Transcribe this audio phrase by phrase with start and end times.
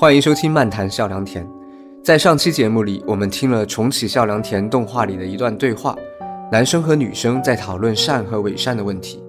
[0.00, 1.44] 欢迎收听《漫谈笑良田》。
[2.04, 5.96] 在上期节目里，我们听了重启笑良田动画里的一段对话，
[6.52, 9.20] 男生和女生在讨论善和伪善的问题。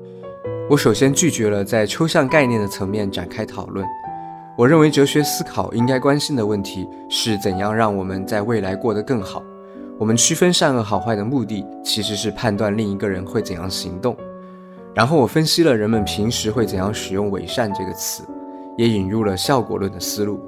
[0.70, 3.84] 我首先拒绝了在抽象概念的层面展开讨论。
[4.56, 9.42] 我认为哲学思考应该关心的问题是怎样让我们在未来过得更好。
[9.98, 14.16] 我们区分善恶好坏的目的其实是判断另一个人会怎样行动。
[14.94, 18.22] 然后我分析了人们平时会怎样使用“伪善”这个词，
[18.78, 20.40] 也引入了效果论的思路。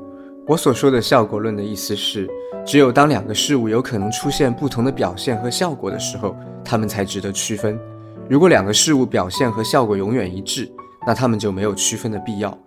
[0.47, 2.27] 我所说的效果论的意思是，
[2.65, 7.79] 只有当两个事物有可能出现不同的表现和效果的时候，它们才值得区分。
[8.27, 10.69] 如果两个事物表现和效果永远一致，
[11.05, 12.57] 那它们就没有区分的必要。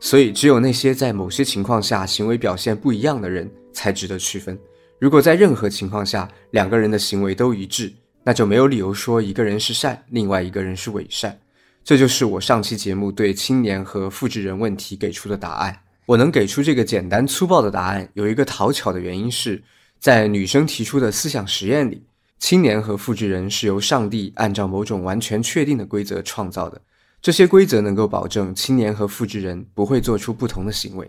[0.00, 4.58] 所以，只有那些在某些情况下行为表现不一样的人才值得区分。
[4.98, 7.92] 如果在任何情况下两个人的行为都一致，
[8.24, 11.38] 那就没有理由说一个人是善，另外一个人是伪善。
[11.84, 15.76] 这就是我上期节目对青年和复制人问题给出的答案。
[16.10, 19.62] 我能给出这个简单粗暴的答案，有一个讨巧的原因是，
[20.00, 22.02] 在女生提出的思想实验里，
[22.36, 26.80] 青年和复制人是由上帝按照某种完全确定的规则创造的，
[27.22, 31.08] 这些规则能够保证青年和复制人不会做出不同的行为。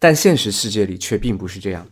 [0.00, 1.86] 但现实世界里却并不是这样。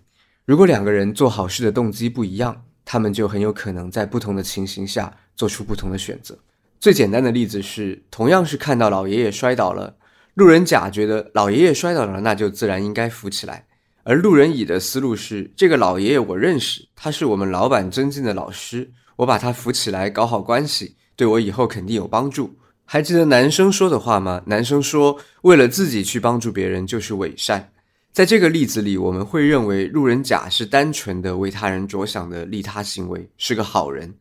[0.44, 6.36] 如果两个人做好事的动机不一样，他们就很有可能在不同的情形下做出不同的选择。
[6.80, 9.94] 最简单的例子是，同样是看到老爷爷摔倒了。
[10.34, 13.66] 路人甲觉得老爷爷摔倒了，那就自然应该扶起来。
[14.02, 22.56] 而路人乙的思路是：这个老爷爷我认识，他是我们老板尊敬的老师，我把他扶起来，搞好关系，对我以后肯定有帮助。
[22.84, 24.42] 还记得男生说的话吗？
[24.46, 27.70] 男生说，为了自己去帮助别人就是伪善。
[28.12, 34.12] 在这个例子里，我们会认为路人甲是单纯的为他人着想的利他行为，是个好人。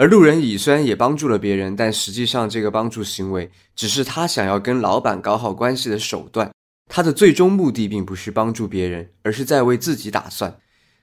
[0.00, 6.50] 而路人乙虽然也帮助了别人，但实际上这个帮助行为只是他想要跟老板搞好关系的手段，
[6.88, 10.58] 他的最终目的并不是帮助别人，而是在为自己打算。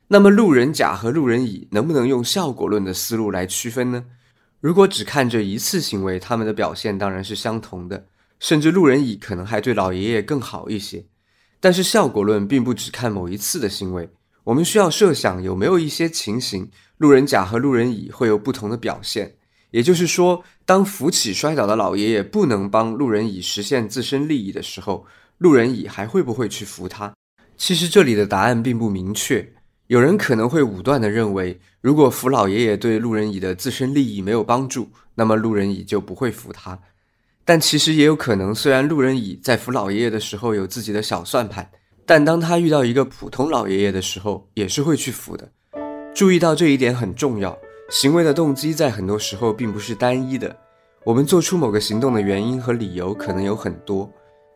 [0.07, 4.05] 那么路人甲和路人乙能不能用效果论的思路来区分呢？
[4.61, 8.07] 如果只看这一次行为，他们的表现当然是相同的，
[8.39, 11.05] 甚至路人乙可能还对老爷爷更好一些。
[11.59, 14.09] 但是效果论并不只看某一次的行为，
[14.47, 16.69] 我们需要设想有没有一些情形。
[16.97, 19.35] 路人甲和路人乙会有不同的表现，
[19.71, 25.05] 也就是说，当扶起摔倒的老爷爷不能帮路人乙实现自身利益的时候，
[25.37, 27.13] 路人乙还会不会去扶他？
[27.57, 29.53] 其实这里的答案并不明确。
[29.87, 36.79] 有人可能会武断地认为，如果扶老爷爷对路人乙的自身利益没有帮助，那么路人乙就不会扶他。
[37.43, 41.69] 但其实也有可能，虽然路人乙在扶老爷爷的时候有自己的小算盘，
[42.07, 45.45] 但当他遇到一个普通老爷爷的时候，也是会去扶的。
[46.15, 47.55] 注意到这一点很重要。
[47.89, 50.55] 行为的动机在很多时候并不是单一的。
[51.03, 54.09] 我们做出某个行动的原因和理由可能有很多。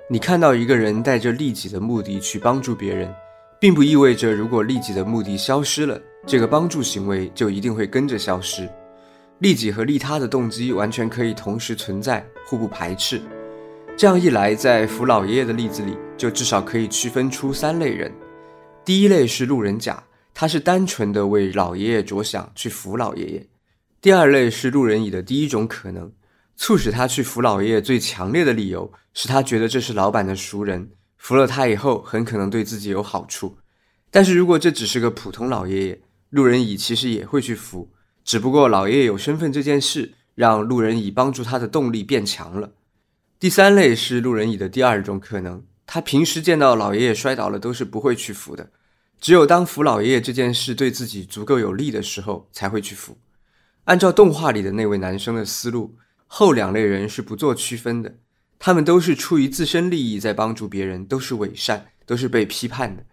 [0.10, 3.14] 你看到一个人带着利己的目的去帮助别人，
[3.60, 8.68] 并不意味着如果利己的目的消失了，这个帮助行为就一定会跟着消失。
[9.40, 13.22] 利己和利他的动机完全可以同时存在，互不排斥。
[13.98, 18.12] 这样一来，在扶老爷爷的例子里，就至少可以区分出三类人。
[18.84, 20.04] 第一类是路人甲。
[20.34, 23.50] 他是单纯的为老爷爷着想去扶老爷爷。
[24.00, 26.10] 第二类是路人乙的第一种可能，
[26.56, 33.58] 促使他去扶老爷爷最强烈的理由是他觉得这是老板的熟人，扶了他以后很可能对自己有好处。
[34.10, 37.92] 但是如果这只是个普通老爷爷，路人乙其实也会去扶，
[38.24, 42.72] 只不过老爷爷有身份这件事让路人乙帮助他的动力变强了。
[43.42, 48.70] 第三类是路人乙的第二种可能，他平时见到老爷爷摔倒了都是不会去扶的。
[49.20, 53.18] 只有当扶老爷爷这件事对自己足够有利的时候，才会去扶。
[53.86, 55.96] 按照动画里的那位男生的思路，
[56.28, 58.16] 后两类人是不做区分的，
[58.60, 63.04] 他们都是出于自身利益在帮助别人，都是伪善，都是被批判的。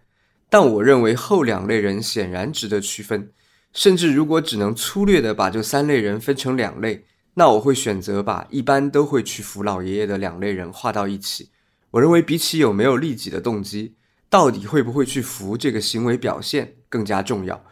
[0.51, 3.31] 但我认为后两类人显然值得区分，
[3.73, 7.07] 甚至如果只能粗略地把这三类人分成两类，
[7.39, 11.51] 那我会选择把一般都会去扶老爷爷的两类人划到一起。
[11.93, 13.95] 我认为比起有没有利己的动机。
[14.31, 17.65] 到底会不会去扶这个行为表现更加重要？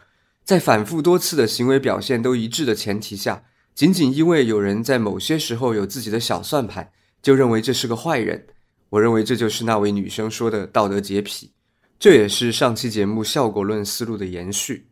[0.43, 3.43] 在反复多次的行为表现都一致的前提下，
[3.75, 6.89] 仅仅因为有人在某些时候有自己的小算盘，
[7.21, 8.47] 就认为这是个坏人，
[8.89, 11.51] 我认为这就是那位女生说的道德洁癖。
[11.99, 14.87] 这也是上期节目效果论思路的延续。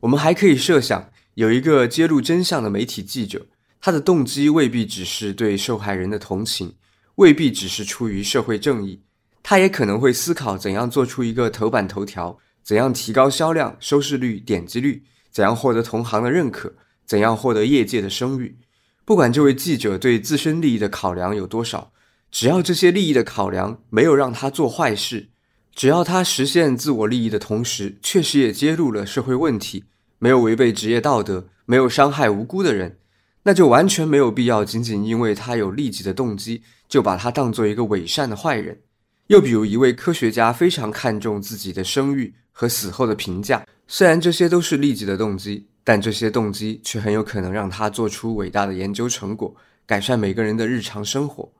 [0.00, 3.48] 我们还可以设想，有一个揭露真相的媒体记者，
[3.84, 6.76] 他的动机未必只是对受害人的同情，
[7.16, 9.02] 未必只是出于社会正义。
[9.42, 15.02] 他也可能会思考怎样做出一个头版头条，怎样提高销量、收视率、点击率，
[15.32, 16.74] 怎样获得同行的认可，
[17.04, 18.56] 怎样获得业界的声誉。
[19.04, 21.92] 不管这位记者对自身利益的考量有多少，
[22.30, 25.30] 只要这些利益的考量没有让他做坏事，
[25.74, 29.86] 只要他实现自我利益的同时，确实也揭露了社会问题，
[30.20, 32.98] 没有违背职业道德，没有伤害无辜的人，
[33.44, 38.80] 那就完全没有必要仅仅因为他有利己的动机，就把他当做一个伪善的坏人。
[39.28, 49.54] 又比如，一位科学家非常看重自己的声誉和死后的评价，虽然这些都是利己的动机，但这些动机却很有可能让他做出伟大的研究成果，
[49.86, 51.50] 改善每个人的日常生活。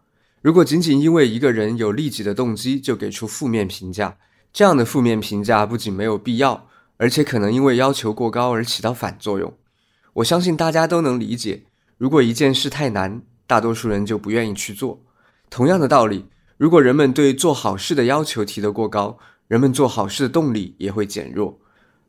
[0.42, 4.18] 如果仅仅因为一个人有利己的动机就给出负面评价，
[4.52, 6.68] 这样的负面评价不仅没有必要，
[6.98, 9.54] 而且可能因为要求过高而起到反作用。
[10.14, 11.62] 我相信大家都能理解，
[12.02, 15.00] 如果一件事太难，大多数人就不愿意去做。
[15.48, 16.26] 同样的道理，
[16.56, 21.52] 如果人们对做好事的要求提得过高，人们做好事的动力也会减弱。《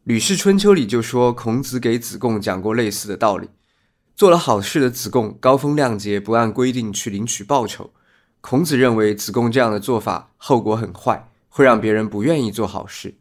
[0.06, 3.51] 吕氏春秋》里就说，孔子给子贡讲过类似的道理。
[4.16, 7.92] 做了好事的子贡高风亮节，不按规定去领取报酬。
[8.42, 13.13] 孔子认为子贡这样的做法后果很坏，会让别人不愿意做好事。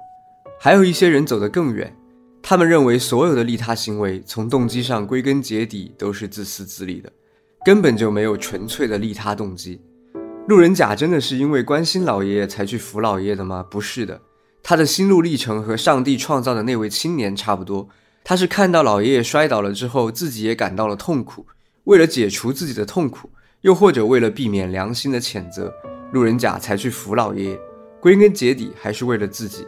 [0.58, 1.94] 还有一些人走得更远，
[2.42, 7.10] 他们认为所有的利他行为从动机上归根结底都是自私自利的，
[7.64, 9.80] 根本就没有纯粹的利他动机。
[10.48, 13.64] 路人甲真的是因为关心老爷爷才去扶老爷爷的吗？
[13.70, 14.20] 不是的，
[14.62, 17.88] 他的心路历程和上帝创造的那位青年差不多，
[18.24, 21.46] 他是看到老爷爷摔倒了之后，自己也感到了痛苦，
[21.84, 23.30] 为了解除自己的痛苦。
[23.62, 25.72] 又或者为了避免良心的谴责，
[26.12, 27.60] 路人甲才去扶老爷爷，
[28.00, 29.64] 归根结底还是为了自己。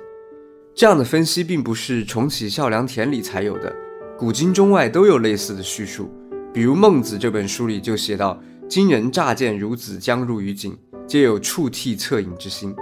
[0.76, 3.72] 这样的分析并不是重启孝良田里才有的，
[4.18, 6.10] 古今中外都有类似的叙述。
[6.52, 10.76] 比如《孟子》这本书里就写到：“今人乍见孺子将入于井，
[11.06, 12.74] 皆有怵惕恻隐之心。”“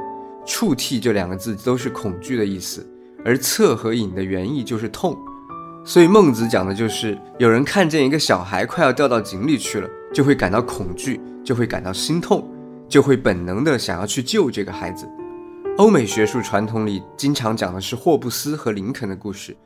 [0.47, 2.87] 怵惕”这两个字都是恐惧的意思，
[3.27, 5.15] 而“恻”和“隐”的原意就是痛。
[5.85, 9.89] 所以孟子讲的就是有人看见一个小孩快要掉到井里去了。
[10.15, 12.47] 就会感到恐惧，就会感到心痛，
[12.87, 15.09] 就会本能的想要去救这个孩子。
[15.79, 19.57] 欧美学术传统里经常讲的是霍布斯和林肯的故事，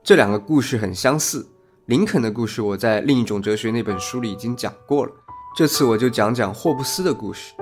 [0.00, 1.44] 这两个故事很相似。
[1.86, 5.12] 林肯的故事我在另一种哲学那本书里已经讲过了，
[5.56, 7.52] 这次我就讲讲霍布斯的故事。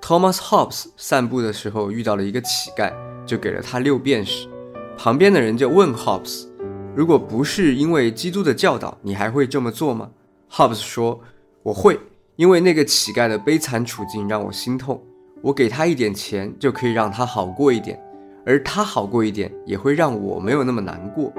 [0.00, 2.92] Thomas Hobbes 散步的时候遇到了一个乞丐，
[3.26, 4.48] 就给了他六便士。
[4.96, 6.46] 旁边的人就问 Hobbes：“
[6.96, 10.10] 如果不是因为基督的教导，你还会这么做吗
[10.50, 11.20] ？”Hobbes 说。
[11.64, 12.00] 我会，
[12.36, 15.04] 因为那个乞丐的悲惨处境让我心痛。
[15.40, 17.98] 我给他一点钱，就可以让他好过一点，
[18.44, 21.32] 而他好过一点，也会让我没有那么难过。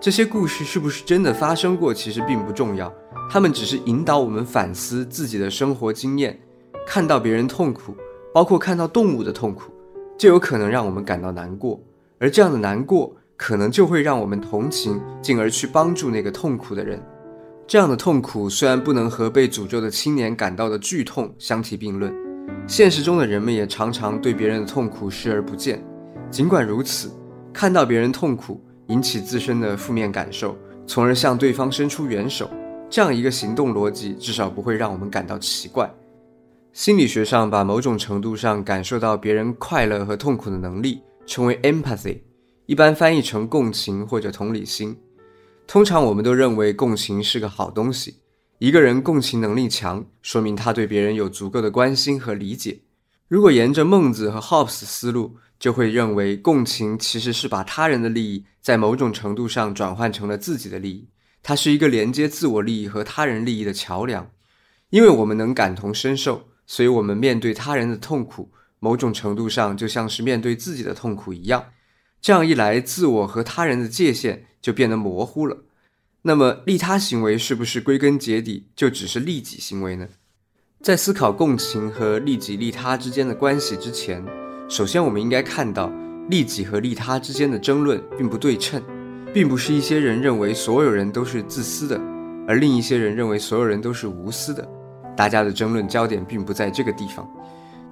[0.00, 2.92] 这些故事是不是真的发生过，其实并不重要，
[3.30, 6.38] 他们只是引导我们反思自己的生活经验。
[6.86, 7.96] 看到别人痛苦，
[8.32, 9.72] 包括看到动物的痛苦，
[10.18, 11.80] 就有可能让我们感到难过，
[12.18, 17.02] 而这样的难过，可能就会让我们同情，进而去帮助那个痛苦的人。
[17.66, 22.14] 这样的痛苦虽然不能和被诅咒的青年感到的剧痛相提并论，
[22.66, 25.84] 现实中的人们也常常对别人的痛苦视而不见。
[26.30, 27.12] 尽管如此，
[27.52, 30.56] 看到别人痛苦，引起自身的负面感受，
[30.86, 32.50] 从而向对方伸出援手，
[32.88, 35.92] 这样一个行动逻辑至少不会让我们感到奇怪。
[36.72, 42.18] 心理学上把某种程度上感受到别人快乐和痛苦的能力称为 empathy，
[42.66, 44.96] 一般翻译成共情或者同理心。
[45.66, 48.16] 通常我们都认为共情是个好东西。
[48.58, 52.80] 一个人共情能力强，说明他对别人有足够的关心和理解。
[53.28, 61.08] 如果沿着孟子和 Hobbes 思路，就会认为共情其实是把他人的利益在某种程度上转换成了自己的利益。
[61.42, 64.30] 它是一个连接自我利益和他人利益的桥梁。
[64.90, 71.66] 因为我们能感同身受，所以我们面对他人的痛苦，某种程度上就像是面对自己的痛苦一样。
[72.20, 74.46] 这样一来，自我和他人的界限。
[74.64, 75.58] 就变得模糊了。
[76.26, 80.08] 那么，利他行为是不是归根结底就只是利己行为呢？
[80.80, 84.24] 在思考共情和利己利他之间的关系之前，
[84.66, 85.92] 首先我们应该看到，
[86.30, 88.82] 利己和利他之间的争论并不对称，
[89.34, 92.00] 并不是一些人认为所有人都是自私的，
[92.48, 94.66] 而另一些人认为所有人都是无私的。
[95.14, 97.30] 大家的争论焦点并不在这个地方。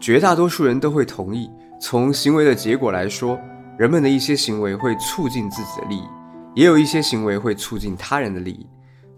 [0.01, 3.39] 绝大多数人都会同意，从行为的结果来说，
[3.79, 6.05] 人们的一些行为会促进自己的利益。
[6.54, 8.66] 也有一些行为会促进他人的利益。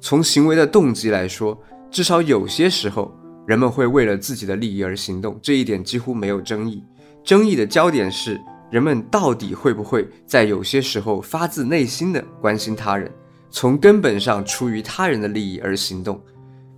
[0.00, 1.58] 从行为的动机来说，
[1.90, 3.14] 至少有些时候，
[3.46, 6.82] 人们会为了自己的利益而行动，这一点几乎没有争议。
[7.22, 13.10] 争议的焦点是，人们到底会不会在有些时候发自内心的关心他人，
[13.50, 16.20] 从根本上出于他人的利益而行动。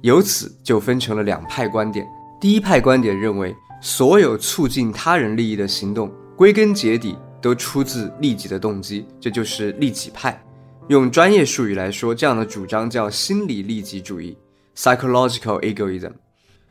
[0.03, 2.07] 由此就分成了两派观点。
[2.41, 10.41] 第一派观点认为，所有促进他人利益的行动，归根结底都出自利己的动机，这就是利己派。
[10.89, 14.37] 用专业术语来说，这样的主张叫心理利己主义
[14.77, 16.13] （psychological egoism）。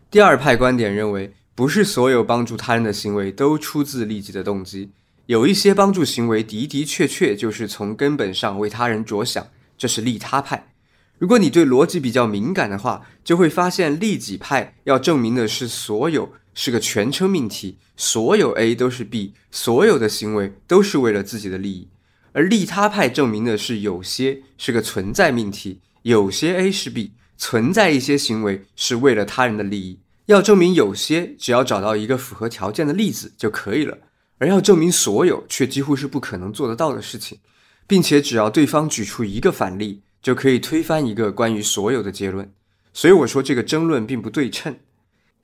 [0.09, 4.91] 第二派观点认为，不是所有帮助他人的行为都出自利己的动机，
[5.25, 9.45] 有一些帮助行为的的确确就是从根本上为他人着想，
[9.77, 10.71] 这是利他派。
[11.17, 21.89] 如果你对逻辑比较敏感的话，就会发现利己派要证明的是所有是个全称命题，所有 A 都是 B，所有的行为都是为了自己的利益；
[22.35, 29.99] 而利他派证明的是有些是个存在命题，有些 A 是 B，存在一些行为是为了他人的利益。
[30.25, 33.95] 要证明有些，只要找到一个符合条件的例子就可以了；
[34.37, 37.39] 而要证明所有，却几乎是不可能做得到的事情，
[37.87, 40.01] 并且只要对方举出一个反例。
[40.25, 42.51] 就可以推翻一个关于所有的结论，
[42.91, 44.75] 所以我说这个争论并不对称。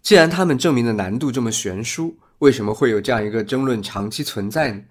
[0.01, 4.81] 既然他们证明的难度这么悬殊，为什么会有这样一个争论长期存在呢？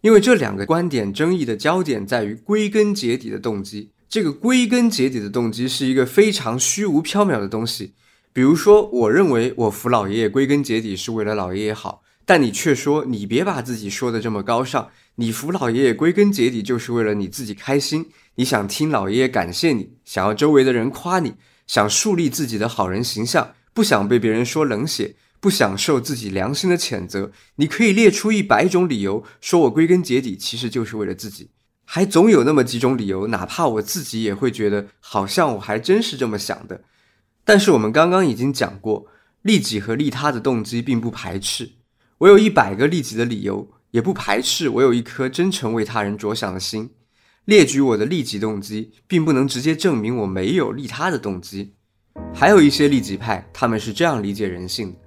[0.00, 3.90] 因为这两个观点争议的焦点在于归根结底的动机。
[4.08, 7.92] 这个归根结底的动机是一个非常虚无缥缈的东西。
[8.32, 18.06] 比如说，我认为我扶老爷爷归根结底是为了老爷爷好，但你却说你别把自己说的这么高尚，你扶老爷爷归根结底就是为了你自己开心。
[18.36, 21.34] 你想听老爷爷感谢你，想要周围的人夸你，
[21.66, 27.30] 想树立自己的好人形象，不想被别人说冷血，不享受自己良心的谴责。
[27.56, 31.50] 你可以列出一百种理由，说我归根结底其实就是为了自己。
[31.84, 36.82] 还总有那么几种理由，哪怕我自己也会觉得好像我还真是这么想的。
[37.44, 39.06] 但是我们刚刚已经讲过，
[39.40, 41.72] 利己和利他的动机并不排斥。
[42.18, 46.90] 我有一百个利己的理由，也不排斥我有一颗真诚为他人着想的心。
[47.46, 51.72] 列举我的利己动机，并不能直接证明我没有利他的动机。
[52.34, 54.98] 还有一些利己派，他们是这样理解人性的：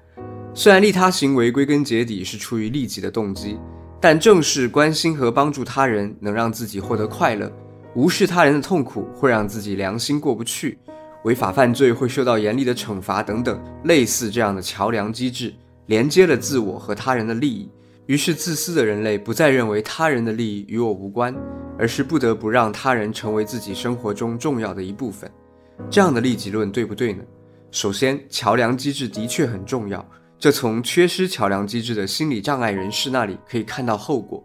[0.54, 3.58] 虽然利他行为归根结底是出于利己的动机，
[4.00, 7.52] 但正是关心和帮助他人能让自己获得快乐，
[7.96, 10.78] 无视他人的痛苦会让自己良心过不去，
[11.24, 15.54] 违法犯罪会受到严厉的惩罚等等，类似这样的桥梁机制，
[15.86, 17.70] 连接了自我和他人的利益。
[18.08, 21.34] 于是，自私的人类不再认为他人的利益与我无关。
[21.80, 25.32] 而是不得不让他人成为自己生活中重要的一部分，
[25.90, 27.24] 这样的利己论对不对呢？
[27.72, 30.06] 首先，桥梁机制的确很重要，
[30.42, 34.44] 这从缺失桥梁机制的心理障碍人士那里可以看到后果。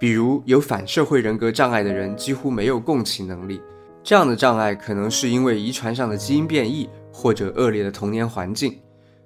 [0.00, 3.60] 比如，有反社会人格障碍的人几乎没有共情能力，
[4.02, 8.78] 这样的障碍可能是因为遗传上的基因变异或者恶劣的童年环境。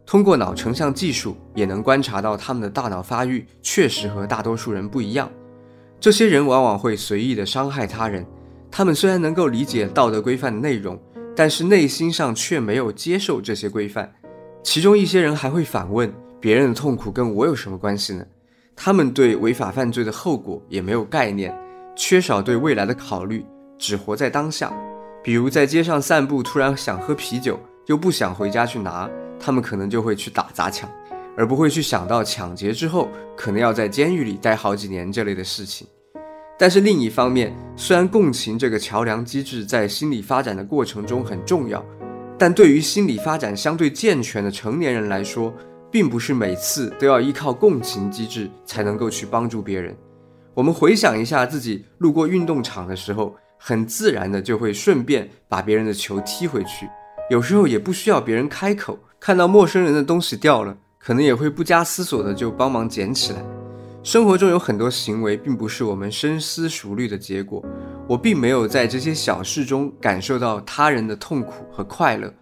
[0.04, 5.30] 通过脑成像技术也能观察到他们的大脑发育确实和大多数人不一样。
[6.00, 8.26] 这些人往往会随意的伤害他人，
[8.68, 11.00] 他们虽然能够理解道德规范的内容，
[11.36, 14.12] 但是内心上却没有接受这些规范。
[14.62, 18.24] 其中一些人还会反问：别人的痛苦跟我有什么关系呢？
[18.76, 21.56] 他们对违法犯罪的后果也没有概念，
[21.96, 23.44] 缺少对未来的考虑，
[23.78, 24.72] 只活在当下。
[25.22, 30.88] 比如在街上散步，突然想喝啤酒，又不想回家去拿，他们可能就会去打砸抢。
[31.36, 35.86] 而不会去想到抢劫之后可能要在监狱里待好几年这类的事情。
[36.58, 41.82] 但是另一方面，虽然共情这个桥梁机制在心理发展的过程中很重要，
[42.40, 45.52] 但对于心理发展相对健全的成年人来说，
[45.90, 49.94] 并不是每次都要依靠共情机制才能够去帮助别人。
[50.54, 56.88] 我们回想一下自己路过运动场的时候，很自然的就会顺便把别人的球踢回去，
[57.28, 60.74] 有时候也不需要别人开口，看到陌生人的东西掉了。
[60.98, 63.44] 可能也会不加思索的就帮忙捡起来。
[64.02, 67.62] 生活中有很多行为并不是我们深思熟虑的结果。
[68.10, 72.34] 我并没有在这些小事中感受到他人的痛苦和快乐。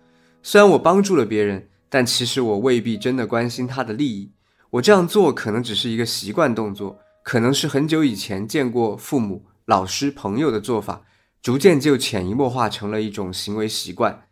[0.43, 4.33] 虽然我帮助了别人，但其实我未必真的关心他的利益。
[4.71, 11.03] 我这样做可能只是一个习惯动作，可能是很久以前见过父母、老师、朋友的做法，
[11.43, 14.23] 逐渐就潜移默化成了一种行为习惯。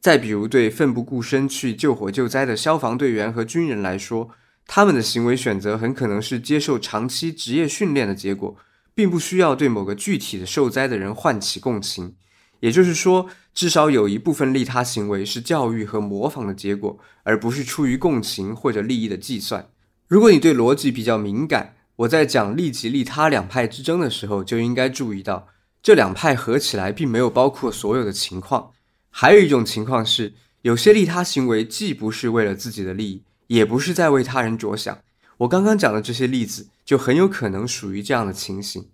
[0.00, 4.30] 再比如，对奋不顾身去救火救灾的消防队员和军人来说，
[4.66, 8.56] 他们的行为选择很可能是接受长期职业训练的结果，
[8.96, 12.16] 并不需要对某个具体的受灾的人唤起共情。
[12.60, 19.68] 也就是说，至少有一部分利他行为是教育和模仿的结果，而不是出于共情或者利益的计算。
[20.08, 25.48] 如果你对逻辑比较敏感，我在讲利己利他两派之争的时候，就应该注意到，
[25.82, 28.72] 这两派合起来并没有包括所有的情况。
[29.10, 34.98] 还有一种情况是，有些利他行为既不是为了自己的利益，也不是在为他人着想。
[35.38, 38.88] 我刚刚讲的这些例子，就很有可能属于这样的情形。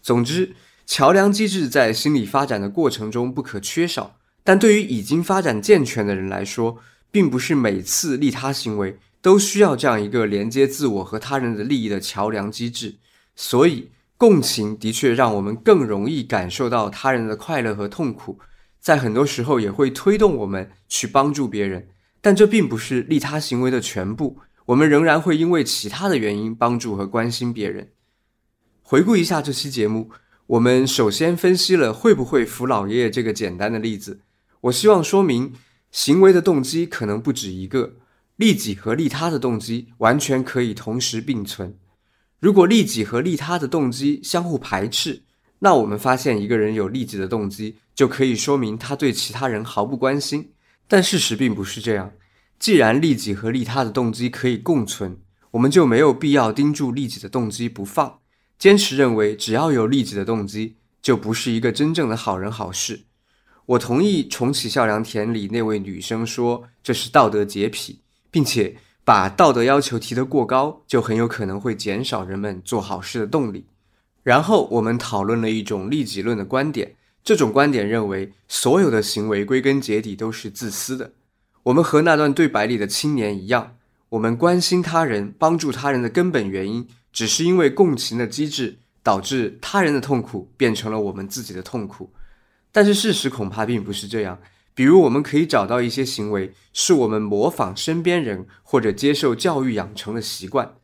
[0.00, 0.54] 总之，
[0.86, 6.78] 桥梁机制在心理发展的过程中不可缺少，但对于已经发展健全的人来说，
[7.10, 12.96] 并不是每次利他行为都需要这样一个连接自我和他人的利益的桥梁机制。
[13.34, 18.38] 所以，共情的确让我们更容易感受到他人的快乐和痛苦。
[18.80, 21.88] 在很多时候也会推动我们去帮助别人，
[22.20, 24.40] 但这并不是利他行为的全部。
[24.66, 27.92] 我们仍然会因为其他的原因帮助和关心别人。
[28.82, 30.10] 回顾一下这期节目，
[30.46, 34.20] 我们首先分析了会不会扶老爷爷这个简单的例子。
[34.62, 35.52] 我希望说明，
[35.90, 37.96] 行为的动机可能不止一个，
[38.36, 41.78] 利己和利他的动机完全可以同时并存。
[42.40, 45.22] 如果利己和利他的动机相互排斥，
[45.58, 50.52] 那我们发现一个人有利己的动机，就可以说明他对其他人毫不关心。
[50.86, 52.12] 但事实并不是这样。
[52.58, 55.18] 既然利己和利他的动机可以共存，
[55.52, 58.20] 我们就没有必要盯住利己的动机不放，
[58.58, 63.04] 坚持认为只要有利己的动机，就不是一个真正的好人好事。
[63.66, 73.66] 我同意重启孝良田里那位女生说这是道德洁癖，并且把道德要求提得过高，就很有可能会减少人们做好事的动力。
[74.22, 81.12] 然后我们讨论了一种利己论的观点，这种观点认为所有的行为归根结底都是自私的。
[81.64, 83.76] 我们和那段对白里的青年一样。
[84.10, 92.12] 我们关心他人、帮助他人的根本原因，只是因为共情的机制导致他人的痛苦变成了我们自己的痛苦。
[92.70, 94.38] 但是事实恐怕并不是这样。
[94.74, 100.74] 比如，我们可以找到一些行为是我们模仿身边人或者接受教育养成的习惯，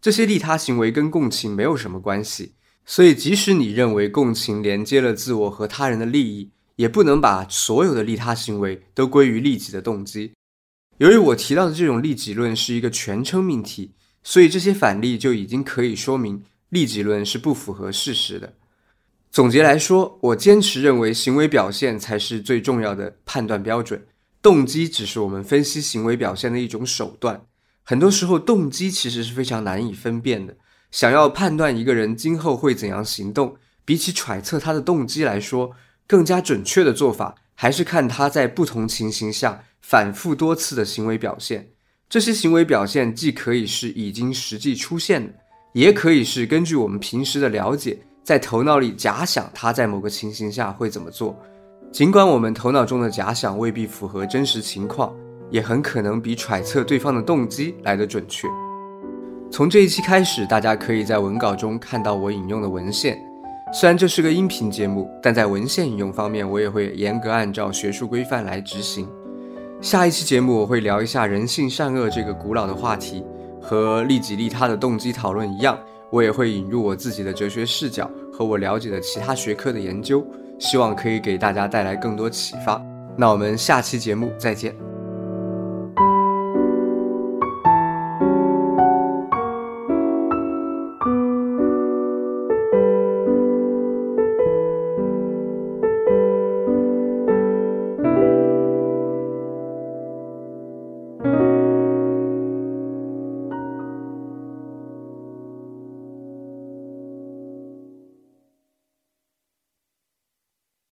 [0.00, 2.52] 这些利他行为跟共情没有什么关系。
[2.86, 10.32] 所以，即使你认为共情连接了自我和他人的利益，也不能把所有的利他行为都归于利己的动机。
[10.98, 18.54] 由于我提到的这种利己论是一个全称命题，所以这些反例就已经可以说明利己论是不符合事实的。
[19.32, 24.06] 总结来说，我坚持认为行为表现才是最重要的判断标准，
[24.40, 27.44] 动机只是我们分析行为表现的一种手段。
[27.82, 30.56] 很多时候，动机其实是非常难以分辨的。
[30.92, 35.72] 想要判断一个人今后会怎样行动，比起揣测他的动机来说，
[36.08, 39.62] 更加准确的做法还是看他在不同情形下。
[39.80, 41.68] 反复多次的行为表现，
[42.10, 45.32] 这些行为表现既可以是已经实际出现的，
[45.72, 51.34] 也可以是根据我们平时的了解，在头脑里假想他在某个情形下会怎么做。
[51.90, 55.14] 尽管我们头脑中的假想未必符合真实情况，
[55.50, 58.46] 也很可能比揣测对方的动机来得准确。
[59.50, 63.18] 从这一期开始，大家可以在文稿中看到我引用的文献。
[63.70, 69.08] 虽然这是个音频节目，但在文献引用方面，我也会严格按照学术规范来执行。
[69.80, 73.24] 下一期节目我会聊一下人性善恶这个古老的话题，
[73.60, 75.78] 和利己利他的动机讨论一样，
[76.10, 80.26] 我也会引入我自己的哲学视角和我了解的其他学科的研究，
[80.58, 82.82] 希望可以给大家带来更多启发。
[83.16, 84.87] 那我们下期节目再见。